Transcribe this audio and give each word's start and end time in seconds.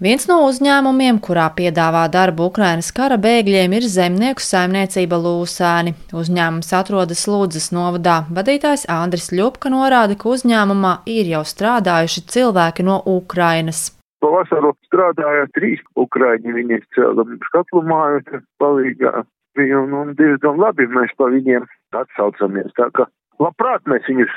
Viens 0.00 0.22
no 0.24 0.38
uzņēmumiem, 0.46 1.18
kurā 1.20 1.50
piedāvā 1.52 2.06
darbu 2.08 2.46
Ukrainas 2.48 2.86
kara 2.96 3.18
bēgļiem, 3.20 3.74
ir 3.76 3.84
zemnieku 3.84 4.40
saimniecība 4.40 5.18
Lūsēni. 5.20 5.92
Uzņēmums 6.16 6.70
atrodas 6.78 7.26
Lūdzes 7.28 7.66
novadā. 7.76 8.14
Vadītājs 8.32 8.86
Andris 8.88 9.28
Ļupka 9.28 9.68
norāda, 9.68 10.16
ka 10.16 10.30
uzņēmumā 10.32 10.94
ir 11.04 11.28
jau 11.28 11.42
strādājuši 11.44 12.22
cilvēki 12.32 12.86
no 12.88 12.96
Ukrainas. 13.12 13.90
Pavasaru 14.24 14.70
strādāja 14.88 15.50
trīs 15.52 15.84
ukraiņi, 16.00 16.54
viņi 16.56 16.80
cēla 16.96 17.26
skatlu 17.50 17.82
māju 17.92 18.40
palīgā. 18.56 19.26
Bija 19.60 19.82
un, 19.84 19.92
un 20.00 20.14
diezgan 20.16 20.56
labi 20.64 20.88
mēs 20.88 21.12
pa 21.20 21.28
viņiem 21.28 21.68
atsaucamies. 22.00 22.72
Tā 22.80 22.88
kā 22.96 23.04
labprāt 23.36 23.84
mēs 23.84 24.08
viņus 24.08 24.32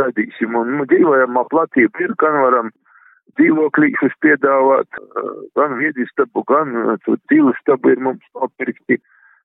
gaidīsim 0.00 0.56
un 0.56 0.86
dzīvojam 0.88 1.36
ap 1.44 1.52
platību 1.52 2.06
ir, 2.06 2.16
gan 2.24 2.40
varam 2.46 2.72
dzīvoklīšus 3.38 4.14
piedāvāt, 4.24 5.00
gan 5.58 5.76
viedistabu, 5.80 6.44
gan 6.48 6.96
divu 7.32 7.54
stabu 7.60 7.92
ir 7.94 8.02
mums 8.02 8.24
nopirkti, 8.36 9.00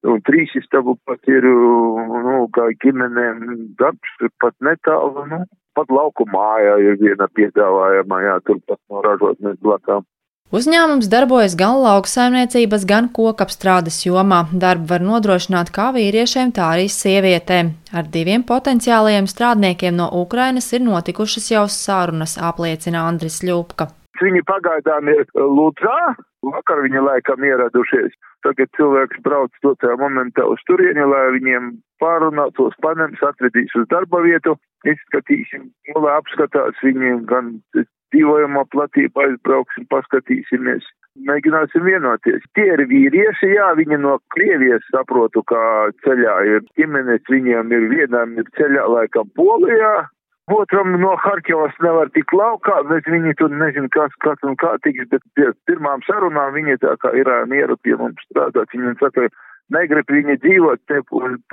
un 0.08 0.22
trīs 0.27 0.54
istabu 0.59 0.96
pat 1.08 1.32
ir, 1.32 1.46
nu, 1.46 2.46
kā 2.55 2.70
ģimenēm 2.84 3.44
darbs 3.80 4.16
pat 4.44 4.55
netālu, 4.66 5.26
nu, 5.32 5.41
pat 5.77 5.91
lauku 5.94 6.27
mājā 6.30 6.77
ir 6.86 7.02
viena 7.02 7.27
piedāvājama, 7.36 8.23
jā, 8.26 8.38
turpat 8.48 8.80
no 8.90 9.04
ražotnes 9.05 9.60
blakām. 9.63 10.08
Uzņēmums 10.49 11.05
darbojas 11.13 11.53
gan 11.53 11.76
lauksaimniecības, 11.77 12.81
gan 12.90 13.07
kokapstrādes 13.13 13.99
jomā. 14.02 14.40
Darbu 14.63 14.88
var 14.90 15.03
nodrošināt 15.05 15.70
kā 15.76 15.91
vīriešiem, 15.94 16.49
tā 16.57 16.71
arī 16.73 16.88
sievietēm. 16.90 17.70
Ar 17.94 18.09
diviem 18.16 18.41
potenciālajiem 18.49 19.27
strādniekiem 19.30 19.93
no 19.99 20.07
Ukrainas 20.23 20.71
ir 20.73 20.81
notikušas 20.88 21.52
jau 21.52 21.67
sarunas, 21.70 22.34
apliecina 22.41 23.04
Andris 23.12 23.43
Ļupka. 23.45 23.91
Viņi 24.23 24.41
pagaidām 24.49 25.13
ir 25.13 25.21
Lūdzā, 25.38 25.99
vakar 26.55 26.81
viņi 26.88 27.05
laikam 27.05 27.45
ieradušies. 27.45 28.18
Tagad 28.41 28.73
cilvēks 28.73 29.21
brauc 29.21 29.54
to 29.62 29.76
tajā 29.77 29.99
momentā 30.02 30.49
uz 30.49 30.65
turieni, 30.65 31.05
lai 31.13 31.27
viņiem 31.37 31.76
pārunātos, 32.02 32.74
panems, 32.81 33.21
atvedīs 33.21 33.77
uz 33.77 33.85
darba 33.93 34.26
vietu, 34.26 34.57
izskatīsim, 34.87 35.70
lai 35.93 36.18
apskatās 36.18 36.81
viņiem 36.81 37.26
gan 37.29 37.59
dzīvojamā 38.13 38.65
platība 38.74 39.26
aizbrauksim, 39.27 39.88
paskatīsimies, 39.93 40.85
mēģināsim 41.29 41.84
vienoties. 41.85 42.46
Tie 42.57 42.68
ir 42.76 42.85
vīrieši, 42.91 43.52
jā, 43.55 43.71
viņi 43.79 43.99
no 44.04 44.18
Krievijas 44.35 44.85
saprotu, 44.93 45.43
kā 45.49 45.63
ceļā 46.05 46.37
ir 46.54 46.63
ģimenes, 46.80 47.26
viņiem 47.30 47.76
ir 47.76 47.90
vienam 47.93 48.37
ir 48.40 48.48
ceļā 48.57 48.87
laikam 48.96 49.30
Polijā, 49.37 50.07
Otram 50.49 50.96
no 51.02 51.12
Harkivas 51.21 51.76
nevar 51.85 52.10
tik 52.10 52.32
laukā, 52.34 52.80
bet 52.90 53.05
viņi 53.05 53.35
tur 53.37 53.52
nezinu, 53.54 53.90
kas, 53.93 54.15
kas 54.26 54.40
un 54.49 54.55
kā 54.57 54.71
tiks, 54.82 55.05
bet 55.12 55.21
pie 55.37 55.52
pirmām 55.70 56.02
sarunām 56.07 56.55
viņi 56.55 56.80
tā 56.82 56.96
kā 57.04 57.12
ir 57.13 57.30
mieru 57.52 57.77
pie 57.85 57.93
mums 57.99 58.24
strādāt. 58.26 58.74
Viņi 58.74 58.96
saka, 58.98 59.27
negrib 59.76 60.10
viņi 60.10 60.40
dzīvot 60.41 60.82
te 60.90 61.04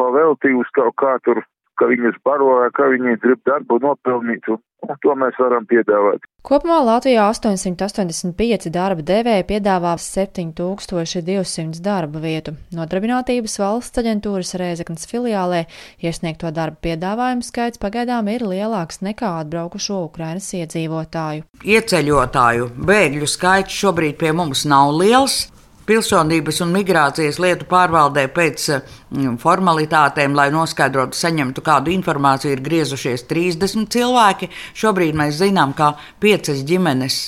paveltī 0.01 0.55
uz 0.57 0.71
kaut 0.79 0.97
kā 1.03 1.19
tur 1.29 1.43
ka 1.79 1.89
viņus 1.91 2.21
baroja, 2.27 2.71
ka 2.75 2.89
viņi 2.93 3.19
grib 3.23 3.43
darbu 3.47 3.79
nopelnīt, 3.83 4.49
un 4.51 4.61
to 5.03 5.15
mēs 5.19 5.37
varam 5.41 5.67
piedāvāt. 5.69 6.25
Kopumā 6.47 6.79
Latvijā 6.87 7.25
885 7.33 8.71
darba 8.71 9.03
devēja 9.03 9.47
piedāvā 9.49 9.97
7200 9.99 11.83
darba 11.83 12.23
vietu. 12.23 12.55
Nodarbinātības 12.77 13.59
valsts 13.63 14.03
aģentūras 14.03 14.55
Rēzeknas 14.61 15.09
filiālē 15.11 15.65
iesniegto 16.07 16.53
darba 16.55 16.79
piedāvājumu 16.87 17.43
skaits 17.47 17.83
pagaidām 17.83 18.31
ir 18.31 18.47
lielāks 18.47 19.03
nekā 19.03 19.33
atbraukušo 19.43 20.05
Ukrainas 20.07 20.53
iedzīvotāju. 20.61 21.49
Ieceļotāju 21.67 22.71
bēgļu 22.87 23.27
skaits 23.35 23.83
šobrīd 23.83 24.21
pie 24.23 24.33
mums 24.37 24.65
nav 24.71 24.95
liels. 25.01 25.56
Pilsonības 25.87 26.61
un 26.65 26.73
migrācijas 26.75 27.39
lietu 27.39 27.69
pārvaldē 27.71 28.27
pēc 28.35 28.67
mm, 28.75 29.37
formalitātēm, 29.43 30.35
lai 30.35 30.49
noskaidrotu, 30.55 31.15
saņemtu 31.15 31.63
kādu 31.67 31.95
informāciju, 31.95 32.57
ir 32.57 32.65
griezušies 32.67 33.27
30 33.31 33.87
cilvēki. 33.95 34.51
Šobrīd 34.75 35.15
mēs 35.19 35.39
zinām, 35.45 35.77
ka 35.79 35.95
piecas 36.23 36.65
ģimenes 36.67 37.21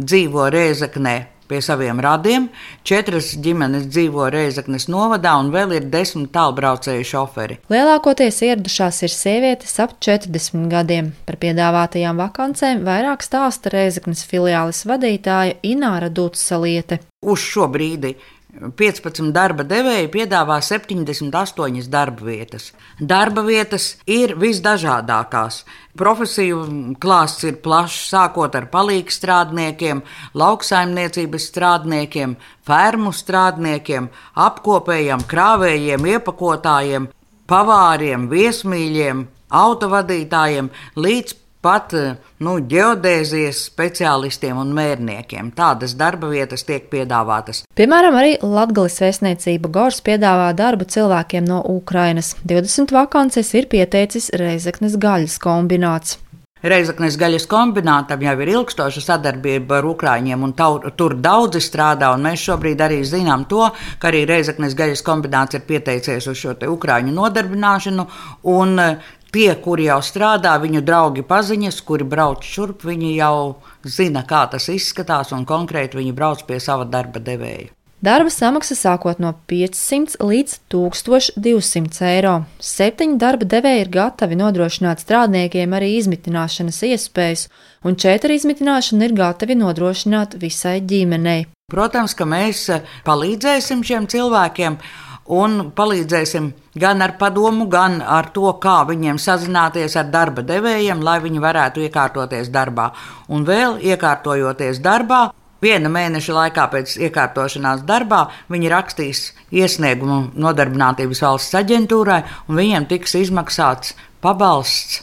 dzīvo 0.00 0.48
Rēzaknē 0.52 1.35
pie 1.48 1.60
saviem 1.64 2.00
radiem, 2.02 2.48
četras 2.86 3.32
ģimenes 3.42 3.88
dzīvo 3.90 4.28
Reizeknas 4.34 4.88
novadā 4.92 5.36
un 5.40 5.52
vēl 5.54 5.76
ir 5.78 5.88
desmit 5.92 6.32
tālbraucēju 6.34 7.06
šoferi. 7.06 7.58
Lielākoties 7.72 8.42
ieradušās 8.48 9.02
ir 9.06 9.14
sievietes 9.14 9.76
ap 9.82 9.96
40 10.04 10.70
gadiem. 10.72 11.12
Par 11.26 11.40
piedāvātajām 11.42 12.22
vakancēm 12.22 12.86
vairāk 12.86 13.26
stāsta 13.26 13.72
Reizeknas 13.74 14.26
filiāles 14.28 14.84
vadītāja 14.88 15.60
Ināra 15.66 16.10
Dutsaliete 16.12 17.00
uz 17.26 17.42
šo 17.42 17.66
brīdi 17.72 18.14
15 18.56 19.32
darba 19.36 19.64
devēji 19.68 20.08
piedāvā 20.12 20.56
78 20.64 21.90
darba 21.92 22.24
vietas. 22.28 22.70
Darba 23.00 23.44
vietas 23.44 23.96
ir 24.08 24.34
visdažādākās. 24.40 25.64
Profesiju 25.96 26.62
klāsts 27.00 27.44
ir 27.48 27.60
plašs, 27.64 28.10
sākot 28.12 28.56
ar 28.56 28.68
palīgu 28.72 29.12
strādniekiem, 29.12 30.02
lauksaimniecības 30.34 31.48
strādniekiem, 31.52 32.36
fermu 32.66 33.12
strādniekiem, 33.12 34.10
apkopējiem, 34.48 35.24
krāvējiem, 35.28 36.10
iepakotājiem, 36.16 37.08
pavāriem, 37.48 38.28
viesmīļiem, 38.32 39.26
autovadītājiem 39.64 40.72
līdz 40.96 41.42
pat 41.66 41.94
eh, 41.98 42.12
nu, 42.46 42.56
geodēzijas 42.70 43.64
speciālistiem 43.70 44.58
un 44.62 44.72
mērniekiem. 44.76 45.50
Tādas 45.56 45.96
darba 45.98 46.30
vietas 46.30 46.66
tiek 46.68 46.86
piedāvātas. 46.92 47.64
Piemēram, 47.78 48.18
arī 48.20 48.36
Latvijas 48.42 49.00
vēstniecība 49.02 49.72
Gors 49.74 50.02
piedāvā 50.06 50.52
darbu 50.56 50.86
cilvēkiem 50.96 51.48
no 51.48 51.62
Ukrainas. 51.76 52.34
20 52.46 52.94
vakances 52.94 53.50
ir 53.58 53.68
pieteicis 53.72 54.30
Reizeknes 54.38 54.98
gaļas 55.02 55.40
kombināts. 55.42 56.20
Reizeknas 56.64 57.18
gaļas 57.20 57.44
kombinātam 57.46 58.22
jau 58.24 58.32
ir 58.40 58.50
ilgstoša 58.54 59.02
sadarbība 59.04 59.76
ar 59.76 59.86
Ukrāņiem, 59.90 60.40
un 60.42 60.54
taur, 60.56 60.86
tur 60.96 61.12
daudzi 61.20 61.60
strādā. 61.60 62.08
Mēs 62.16 62.46
šobrīd 62.48 62.80
arī 62.80 63.02
zinām 63.04 63.44
to, 63.50 63.68
ka 64.00 64.08
arī 64.08 64.24
Reizeknas 64.26 64.74
gaļas 64.78 65.04
kombināts 65.06 65.58
ir 65.58 65.66
pieteicies 65.68 66.26
uz 66.32 66.40
šo 66.40 66.56
Ukrāņu 66.72 67.12
nodarbināšanu. 67.12 68.06
Un, 68.54 68.80
tie, 69.34 69.48
kuri 69.62 69.88
jau 69.88 70.00
strādā, 70.04 70.56
viņu 70.62 70.82
draugi 70.86 71.24
paziņas, 71.26 71.80
kuri 71.86 72.06
brauc 72.08 72.44
šurp, 72.46 72.84
viņi 72.88 73.16
jau 73.18 73.56
zina, 73.84 74.24
kā 74.26 74.46
tas 74.52 74.68
izskatās, 74.72 75.32
un 75.36 75.46
konkrēti 75.48 76.00
viņi 76.00 76.14
brauc 76.16 76.44
pie 76.48 76.60
sava 76.62 76.88
darba 76.88 77.22
devēja. 77.22 77.72
Darba 78.04 78.28
samaksa 78.28 78.76
sākot 78.76 79.18
no 79.24 79.30
500 79.48 80.18
līdz 80.20 80.58
1200 80.70 82.04
eiro. 82.10 82.34
Septiņi 82.60 83.16
darba 83.18 83.48
devēji 83.48 83.86
ir 83.86 83.90
gatavi 83.94 84.36
nodrošināt 84.36 85.00
strādniekiem 85.00 85.72
arī 85.74 85.94
izmitināšanas 86.02 86.82
iespējas, 86.90 87.46
un 87.88 87.96
četri 87.96 88.36
izmitināšana 88.36 89.08
ir 89.08 89.16
gatavi 89.16 89.56
nodrošināt 89.56 90.36
visai 90.42 90.82
ģimenei. 90.84 91.48
Protams, 91.72 92.12
ka 92.14 92.28
mēs 92.28 92.68
palīdzēsim 93.08 93.80
šiem 93.82 94.06
cilvēkiem, 94.12 94.76
un 95.32 95.70
palīdzēsim 95.76 96.50
gan 96.78 97.02
ar 97.02 97.16
padomu, 97.20 97.66
gan 97.70 98.00
ar 98.00 98.30
to, 98.34 98.48
kā 98.62 98.82
viņiem 98.88 99.18
sazināties 99.22 99.96
ar 99.96 100.10
darba 100.12 100.44
devējiem, 100.46 101.02
lai 101.02 101.18
viņi 101.24 101.42
varētu 101.42 101.86
iekārtoties 101.88 102.52
darbā. 102.54 102.90
Un 103.28 103.44
vēl 103.48 103.80
iekārtojoties 103.94 104.82
darbā, 104.84 105.26
Viena 105.64 105.88
mēneša 105.88 106.34
laikā 106.36 106.66
pēc 106.68 106.90
iekārtošanās 107.06 107.80
darbā 107.88 108.26
viņi 108.52 108.68
rakstīs 108.68 109.22
iesniegumu 109.56 110.34
Nodarbinātības 110.36 111.22
valsts 111.24 111.56
aģentūrai, 111.56 112.18
un 112.46 112.60
viņiem 112.60 112.86
tiks 112.90 113.16
izmaksāts 113.22 113.94
pabalsts 114.20 115.00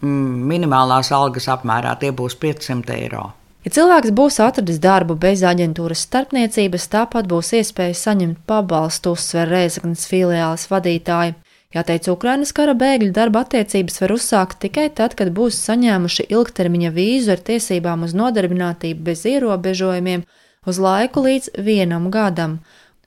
mm, 0.00 0.40
minimālās 0.50 1.12
algas 1.12 1.50
apmērā. 1.52 1.98
Tie 2.00 2.14
būs 2.16 2.38
500 2.40 2.96
eiro. 2.96 3.26
Ja 3.60 3.70
cilvēks 3.76 4.14
būs 4.16 4.38
atradis 4.40 4.78
darbu 4.80 5.18
bez 5.20 5.42
aģentūras 5.44 6.06
starpniecības, 6.06 6.86
tāpat 6.94 7.26
būs 7.28 7.52
iespēja 7.58 7.96
saņemt 7.98 8.38
pabalstu, 8.48 9.12
uzsver 9.12 9.50
Reizeknas 9.52 10.06
filiāles 10.08 10.64
vadītāji. 10.70 11.34
Jāteic, 11.76 12.08
Ukrainas 12.10 12.50
kara 12.56 12.72
bēgļu 12.74 13.12
darba 13.14 13.44
attiecības 13.44 14.00
var 14.02 14.14
uzsākt 14.16 14.58
tikai 14.64 14.88
tad, 14.96 15.12
kad 15.14 15.28
būs 15.36 15.60
saņēmuši 15.68 16.26
ilgtermiņa 16.32 16.90
vīzu 16.96 17.34
ar 17.36 17.42
tiesībām 17.46 18.08
uz 18.08 18.16
nodarbinātību 18.16 19.04
bez 19.06 19.26
ierobežojumiem 19.28 20.24
uz 20.66 20.80
laiku 20.82 21.22
līdz 21.28 21.52
vienam 21.60 22.08
gadam. 22.10 22.58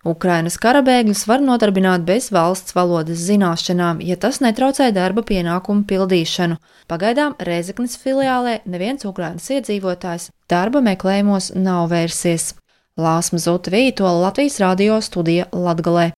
Ukrainas 0.04 0.58
karabēgļus 0.60 1.22
var 1.30 1.40
nodarbināt 1.40 2.04
bez 2.04 2.26
valsts 2.36 2.76
valodas 2.76 3.22
zināšanām, 3.24 4.02
ja 4.04 4.18
tas 4.20 4.42
netraucē 4.44 4.90
darba 4.92 5.24
pienākumu 5.24 5.86
pildīšanu. 5.88 6.58
Pagaidām 6.92 7.38
Rēzeknas 7.40 7.96
filiālē 8.02 8.58
neviens 8.68 9.08
Ukrainas 9.08 9.48
iedzīvotājs 9.56 10.28
darba 10.52 10.84
meklējumos 10.84 11.54
nav 11.56 11.88
vērsies. 11.96 12.52
Lāsma 13.00 13.40
Zuta 13.40 13.72
Vītola 13.72 14.26
Latvijas 14.26 14.60
radio 14.60 15.00
studija 15.02 15.48
Latgalē. 15.56 16.12